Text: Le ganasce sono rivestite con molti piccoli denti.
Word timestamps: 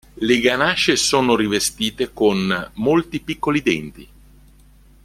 Le 0.15 0.39
ganasce 0.39 0.95
sono 0.95 1.35
rivestite 1.35 2.11
con 2.11 2.71
molti 2.77 3.19
piccoli 3.19 3.61
denti. 3.61 4.07